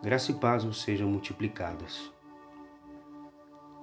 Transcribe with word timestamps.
Graça 0.00 0.30
e 0.30 0.34
paz 0.34 0.62
vos 0.62 0.80
sejam 0.80 1.10
multiplicadas. 1.10 2.12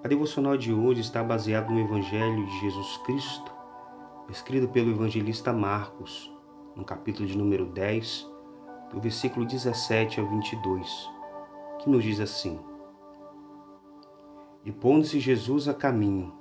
A 0.02 0.08
devocional 0.08 0.56
de 0.56 0.72
hoje 0.72 1.02
está 1.02 1.22
baseada 1.22 1.70
no 1.70 1.78
Evangelho 1.78 2.46
de 2.46 2.60
Jesus 2.62 2.96
Cristo, 3.00 3.52
escrito 4.30 4.70
pelo 4.70 4.92
evangelista 4.92 5.52
Marcos, 5.52 6.34
no 6.74 6.86
capítulo 6.86 7.28
de 7.28 7.38
número 7.38 7.66
10, 7.66 8.32
do 8.94 9.02
versículo 9.02 9.46
17 9.46 10.22
ao 10.22 10.30
22, 10.30 11.10
que 11.80 11.90
nos 11.90 12.02
diz 12.02 12.22
assim: 12.22 12.62
E 14.64 14.72
pondo-se 14.72 15.20
Jesus 15.20 15.68
a 15.68 15.74
caminho, 15.74 16.34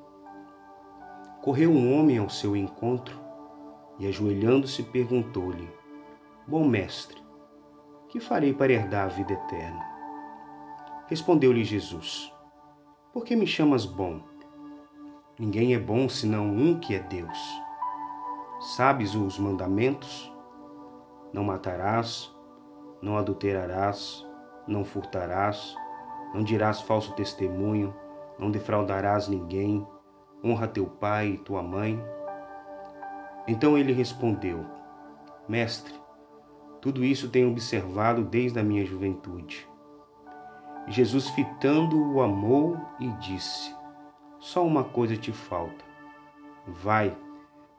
correu 1.43 1.73
um 1.73 1.99
homem 1.99 2.19
ao 2.19 2.31
seu 2.31 2.55
encontro 2.55 3.19
e, 3.99 4.07
ajoelhando-se, 4.07 4.85
perguntou-lhe: 4.85 5.69
Bom 6.47 6.65
mestre, 6.65 7.24
que 8.15 8.21
farei 8.21 8.55
para 8.55 8.73
herdar 8.73 9.07
a 9.07 9.09
vida 9.09 9.33
eterna? 9.33 9.85
Respondeu-lhe 11.09 11.65
Jesus: 11.65 12.33
Por 13.13 13.25
que 13.25 13.35
me 13.35 13.45
chamas 13.45 13.85
bom? 13.85 14.21
Ninguém 15.37 15.75
é 15.75 15.81
bom 15.81 16.09
senão 16.09 16.47
um 16.47 16.79
que 16.79 16.95
é 16.95 17.01
Deus. 17.01 17.37
Sabes 18.77 19.17
os 19.17 19.37
mandamentos? 19.37 20.33
Não 21.33 21.43
matarás, 21.43 22.33
não 23.03 23.19
adulterarás, 23.19 24.25
não 24.69 24.85
furtarás, 24.85 25.75
não 26.33 26.45
dirás 26.45 26.81
falso 26.83 27.13
testemunho, 27.17 27.93
não 28.39 28.49
defraudarás 28.49 29.27
ninguém, 29.27 29.85
honra 30.45 30.69
teu 30.69 30.87
pai 30.87 31.31
e 31.31 31.39
tua 31.39 31.65
mãe. 31.65 32.01
Então 33.49 33.77
ele 33.77 33.93
respondeu: 33.93 34.65
Mestre, 35.49 36.04
tudo 36.85 37.03
isso 37.03 37.31
tenho 37.31 37.51
observado 37.51 38.23
desde 38.23 38.61
a 38.61 38.63
minha 38.63 38.85
juventude. 38.85 39.67
Jesus, 40.87 41.31
fitando-o, 41.31 42.21
amou 42.21 42.77
e 43.01 43.09
disse: 43.13 43.75
Só 44.39 44.63
uma 44.67 44.85
coisa 44.85 45.17
te 45.17 45.33
falta. 45.33 45.83
Vai, 46.67 47.17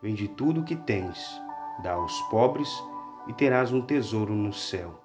vende 0.01 0.27
tudo 0.27 0.61
o 0.61 0.63
que 0.63 0.75
tens, 0.75 1.39
dá 1.83 1.93
aos 1.93 2.19
pobres 2.31 2.67
e 3.27 3.33
terás 3.33 3.71
um 3.71 3.79
tesouro 3.79 4.33
no 4.33 4.51
céu. 4.51 4.99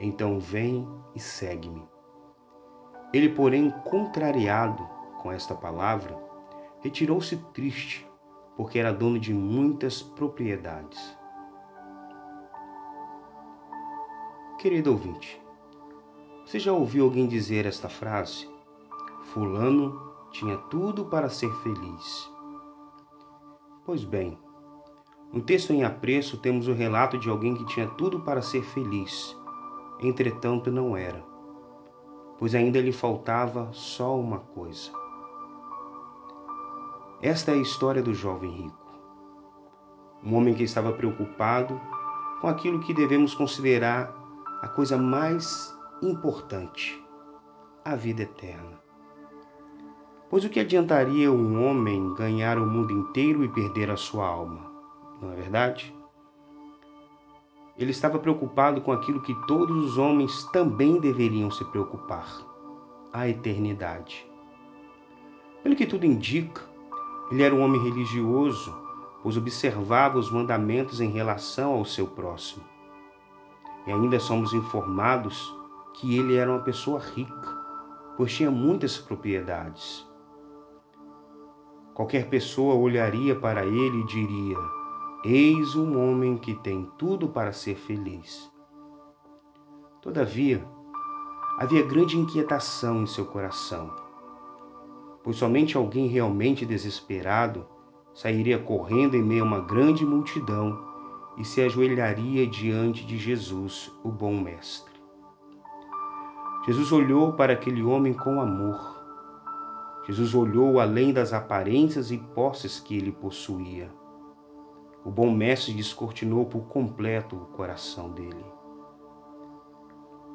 Então 0.00 0.40
vem 0.40 0.88
e 1.14 1.20
segue-me. 1.20 1.86
Ele, 3.12 3.28
porém, 3.28 3.70
contrariado 3.84 4.82
com 5.20 5.30
esta 5.30 5.54
palavra, 5.54 6.18
retirou-se 6.80 7.36
triste, 7.52 8.08
porque 8.56 8.78
era 8.78 8.94
dono 8.94 9.18
de 9.18 9.34
muitas 9.34 10.00
propriedades. 10.00 11.20
Querido 14.62 14.92
ouvinte, 14.92 15.42
você 16.46 16.56
já 16.60 16.72
ouviu 16.72 17.06
alguém 17.06 17.26
dizer 17.26 17.66
esta 17.66 17.88
frase? 17.88 18.48
Fulano 19.32 20.00
tinha 20.30 20.56
tudo 20.56 21.06
para 21.06 21.28
ser 21.28 21.52
feliz. 21.64 22.30
Pois 23.84 24.04
bem, 24.04 24.38
no 25.32 25.42
texto 25.42 25.72
em 25.72 25.82
apreço 25.82 26.36
temos 26.36 26.68
o 26.68 26.74
relato 26.74 27.18
de 27.18 27.28
alguém 27.28 27.56
que 27.56 27.66
tinha 27.66 27.88
tudo 27.88 28.20
para 28.20 28.40
ser 28.40 28.62
feliz, 28.62 29.36
entretanto 30.00 30.70
não 30.70 30.96
era, 30.96 31.24
pois 32.38 32.54
ainda 32.54 32.80
lhe 32.80 32.92
faltava 32.92 33.68
só 33.72 34.16
uma 34.16 34.38
coisa. 34.38 34.92
Esta 37.20 37.50
é 37.50 37.54
a 37.54 37.62
história 37.62 38.00
do 38.00 38.14
jovem 38.14 38.52
rico. 38.52 38.92
Um 40.22 40.36
homem 40.36 40.54
que 40.54 40.62
estava 40.62 40.92
preocupado 40.92 41.80
com 42.40 42.46
aquilo 42.46 42.78
que 42.78 42.94
devemos 42.94 43.34
considerar 43.34 44.21
a 44.62 44.68
coisa 44.68 44.96
mais 44.96 45.76
importante, 46.00 46.96
a 47.84 47.96
vida 47.96 48.22
eterna. 48.22 48.80
Pois 50.30 50.44
o 50.44 50.48
que 50.48 50.60
adiantaria 50.60 51.32
um 51.32 51.66
homem 51.66 52.14
ganhar 52.14 52.56
o 52.58 52.64
mundo 52.64 52.92
inteiro 52.92 53.42
e 53.42 53.48
perder 53.48 53.90
a 53.90 53.96
sua 53.96 54.24
alma? 54.24 54.70
Não 55.20 55.32
é 55.32 55.34
verdade? 55.34 55.92
Ele 57.76 57.90
estava 57.90 58.20
preocupado 58.20 58.80
com 58.80 58.92
aquilo 58.92 59.20
que 59.20 59.34
todos 59.48 59.76
os 59.84 59.98
homens 59.98 60.44
também 60.52 61.00
deveriam 61.00 61.50
se 61.50 61.64
preocupar: 61.64 62.28
a 63.12 63.28
eternidade. 63.28 64.24
Pelo 65.64 65.74
que 65.74 65.86
tudo 65.86 66.06
indica, 66.06 66.62
ele 67.32 67.42
era 67.42 67.52
um 67.54 67.64
homem 67.64 67.82
religioso, 67.82 68.72
pois 69.24 69.36
observava 69.36 70.20
os 70.20 70.30
mandamentos 70.30 71.00
em 71.00 71.10
relação 71.10 71.72
ao 71.72 71.84
seu 71.84 72.06
próximo. 72.06 72.62
E 73.86 73.92
ainda 73.92 74.20
somos 74.20 74.52
informados 74.52 75.54
que 75.94 76.16
ele 76.16 76.36
era 76.36 76.50
uma 76.50 76.60
pessoa 76.60 77.00
rica, 77.00 77.48
pois 78.16 78.32
tinha 78.32 78.50
muitas 78.50 78.96
propriedades. 78.96 80.06
Qualquer 81.94 82.28
pessoa 82.28 82.74
olharia 82.74 83.34
para 83.34 83.66
ele 83.66 84.00
e 84.00 84.06
diria: 84.06 84.58
Eis 85.24 85.74
um 85.74 85.98
homem 85.98 86.36
que 86.36 86.54
tem 86.54 86.90
tudo 86.96 87.28
para 87.28 87.52
ser 87.52 87.74
feliz. 87.74 88.50
Todavia, 90.00 90.66
havia 91.58 91.86
grande 91.86 92.16
inquietação 92.16 93.02
em 93.02 93.06
seu 93.06 93.26
coração, 93.26 93.90
pois 95.22 95.36
somente 95.36 95.76
alguém 95.76 96.06
realmente 96.06 96.64
desesperado 96.64 97.66
sairia 98.14 98.58
correndo 98.58 99.16
em 99.16 99.22
meio 99.22 99.42
a 99.42 99.46
uma 99.46 99.60
grande 99.60 100.04
multidão 100.04 100.91
e 101.36 101.44
se 101.44 101.62
ajoelharia 101.62 102.46
diante 102.46 103.06
de 103.06 103.16
Jesus, 103.16 103.90
o 104.04 104.10
bom 104.10 104.38
Mestre. 104.38 104.92
Jesus 106.66 106.92
olhou 106.92 107.32
para 107.32 107.54
aquele 107.54 107.82
homem 107.82 108.12
com 108.12 108.40
amor. 108.40 109.00
Jesus 110.06 110.34
olhou 110.34 110.78
além 110.78 111.12
das 111.12 111.32
aparências 111.32 112.10
e 112.10 112.18
posses 112.18 112.78
que 112.78 112.96
ele 112.96 113.10
possuía. 113.10 113.90
O 115.04 115.10
bom 115.10 115.32
Mestre 115.32 115.72
descortinou 115.72 116.46
por 116.46 116.68
completo 116.68 117.36
o 117.36 117.46
coração 117.46 118.10
dele. 118.10 118.44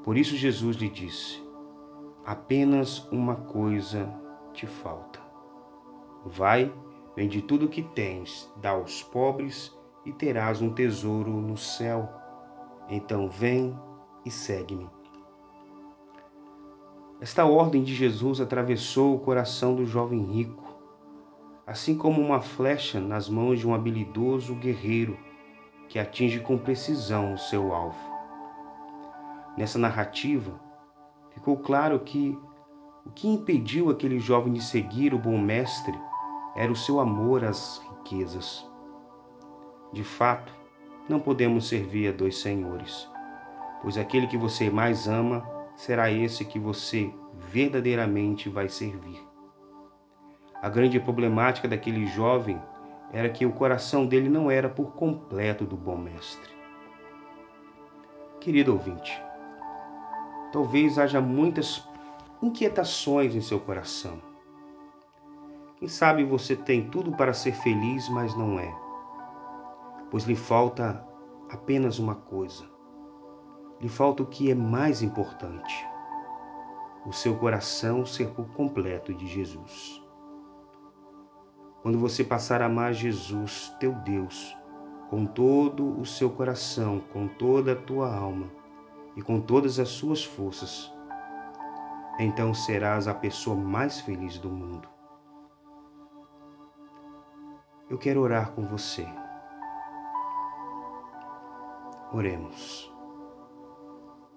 Por 0.03 0.17
isso 0.17 0.35
Jesus 0.35 0.77
lhe 0.77 0.89
disse: 0.89 1.41
Apenas 2.25 3.07
uma 3.11 3.35
coisa 3.35 4.13
te 4.53 4.65
falta. 4.65 5.21
Vai, 6.25 6.73
vende 7.15 7.41
tudo 7.41 7.67
o 7.67 7.69
que 7.69 7.83
tens, 7.83 8.51
dá 8.57 8.71
aos 8.71 9.03
pobres 9.03 9.76
e 10.07 10.13
terás 10.13 10.61
um 10.61 10.69
tesouro 10.69 11.29
no 11.31 11.57
céu. 11.57 12.07
Então 12.87 13.29
vem 13.29 13.77
e 14.25 14.31
segue-me. 14.31 14.89
Esta 17.19 17.45
ordem 17.45 17.83
de 17.83 17.93
Jesus 17.93 18.39
atravessou 18.39 19.15
o 19.15 19.19
coração 19.19 19.75
do 19.75 19.85
jovem 19.85 20.23
rico, 20.23 20.63
assim 21.65 21.97
como 21.97 22.21
uma 22.21 22.39
flecha 22.39 23.01
nas 23.01 23.27
mãos 23.27 23.59
de 23.59 23.67
um 23.67 23.73
habilidoso 23.73 24.55
guerreiro 24.55 25.17
que 25.89 25.99
atinge 25.99 26.39
com 26.39 26.57
precisão 26.57 27.33
o 27.33 27.37
seu 27.37 27.73
alvo. 27.73 27.99
Nessa 29.57 29.77
narrativa, 29.77 30.57
ficou 31.31 31.57
claro 31.57 31.99
que 31.99 32.37
o 33.05 33.09
que 33.09 33.27
impediu 33.27 33.89
aquele 33.89 34.19
jovem 34.19 34.53
de 34.53 34.63
seguir 34.63 35.13
o 35.13 35.19
bom 35.19 35.37
mestre 35.37 35.99
era 36.55 36.71
o 36.71 36.75
seu 36.75 37.01
amor 37.01 37.43
às 37.43 37.79
riquezas. 37.79 38.76
De 39.91 40.03
fato, 40.03 40.53
não 41.07 41.19
podemos 41.19 41.67
servir 41.67 42.09
a 42.09 42.11
dois 42.11 42.37
senhores, 42.37 43.09
pois 43.81 43.97
aquele 43.97 44.27
que 44.27 44.37
você 44.37 44.69
mais 44.69 45.07
ama 45.07 45.47
será 45.75 46.11
esse 46.11 46.43
que 46.43 46.59
você 46.59 47.13
verdadeiramente 47.49 48.49
vai 48.49 48.67
servir. 48.67 49.25
A 50.61 50.67
grande 50.67 50.99
problemática 50.99 51.67
daquele 51.67 52.05
jovem 52.07 52.61
era 53.13 53.29
que 53.29 53.45
o 53.45 53.53
coração 53.53 54.05
dele 54.05 54.27
não 54.27 54.51
era 54.51 54.67
por 54.67 54.93
completo 54.93 55.63
do 55.63 55.77
bom 55.77 55.97
mestre. 55.97 56.51
Querido 58.41 58.73
ouvinte, 58.73 59.21
talvez 60.51 60.99
haja 60.99 61.21
muitas 61.21 61.87
inquietações 62.41 63.33
em 63.35 63.41
seu 63.41 63.59
coração. 63.59 64.21
Quem 65.77 65.87
sabe 65.87 66.23
você 66.23 66.55
tem 66.55 66.89
tudo 66.89 67.11
para 67.13 67.33
ser 67.33 67.53
feliz, 67.53 68.09
mas 68.09 68.35
não 68.35 68.59
é 68.59 68.86
pois 70.09 70.23
lhe 70.23 70.35
falta 70.35 71.05
apenas 71.49 71.99
uma 71.99 72.15
coisa. 72.15 72.65
Lhe 73.79 73.89
falta 73.89 74.23
o 74.23 74.25
que 74.25 74.49
é 74.49 74.55
mais 74.55 75.01
importante: 75.01 75.85
o 77.05 77.11
seu 77.11 77.37
coração 77.37 78.05
ser 78.05 78.31
por 78.31 78.47
completo 78.53 79.13
de 79.13 79.27
Jesus. 79.27 80.03
Quando 81.81 81.99
você 81.99 82.23
passar 82.23 82.61
a 82.61 82.65
amar 82.65 82.93
Jesus, 82.93 83.73
teu 83.79 83.93
Deus, 83.93 84.57
com 85.09 85.25
todo 85.25 85.99
o 85.99 86.05
seu 86.05 86.29
coração, 86.29 86.99
com 87.13 87.27
toda 87.27 87.73
a 87.73 87.75
tua 87.75 88.13
alma 88.13 88.47
e 89.15 89.21
com 89.21 89.39
todas 89.39 89.79
as 89.79 89.89
suas 89.89 90.23
forças, 90.23 90.91
então 92.19 92.53
serás 92.53 93.07
a 93.07 93.13
pessoa 93.13 93.55
mais 93.55 94.01
feliz 94.01 94.37
do 94.37 94.49
mundo. 94.49 94.89
Eu 97.89 97.97
quero 97.97 98.19
orar 98.21 98.51
com 98.51 98.63
você. 98.63 99.07
Oremos. 102.17 102.91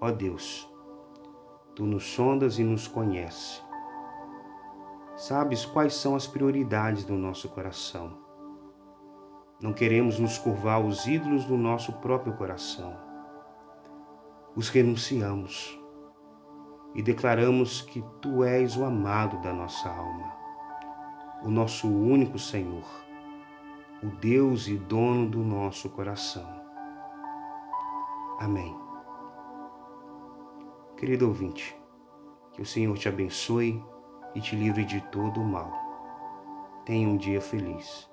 Ó 0.03 0.11
Deus, 0.11 0.71
Tu 1.75 1.87
nos 1.87 2.05
sondas 2.05 2.59
e 2.59 2.63
nos 2.63 2.87
conhece. 2.87 3.63
Sabes 5.17 5.65
quais 5.65 5.95
são 5.95 6.15
as 6.15 6.27
prioridades 6.27 7.07
do 7.07 7.15
nosso 7.15 7.49
coração. 7.49 8.19
Não 9.63 9.73
queremos 9.73 10.19
nos 10.19 10.37
curvar 10.37 10.75
aos 10.75 11.07
ídolos 11.07 11.47
do 11.47 11.57
nosso 11.57 11.91
próprio 12.01 12.35
coração. 12.35 12.95
Os 14.55 14.69
renunciamos 14.69 15.81
e 16.95 17.01
declaramos 17.01 17.81
que 17.81 18.05
Tu 18.21 18.45
és 18.45 18.77
o 18.77 18.85
amado 18.85 19.41
da 19.41 19.55
nossa 19.55 19.89
alma, 19.89 20.35
o 21.43 21.49
nosso 21.49 21.89
único 21.89 22.39
Senhor, 22.39 22.85
o 24.03 24.09
Deus 24.21 24.69
e 24.69 24.77
dono 24.77 25.31
do 25.31 25.39
nosso 25.39 25.89
coração. 25.89 26.60
Amém. 28.41 28.75
Querido 30.97 31.29
ouvinte, 31.29 31.79
que 32.55 32.63
o 32.63 32.67
Senhor 32.67 32.97
te 32.97 33.07
abençoe 33.07 33.85
e 34.35 34.41
te 34.41 34.57
livre 34.57 34.83
de 34.83 34.99
todo 35.11 35.41
o 35.41 35.45
mal. 35.45 35.71
Tenha 36.87 37.07
um 37.07 37.19
dia 37.19 37.39
feliz. 37.39 38.10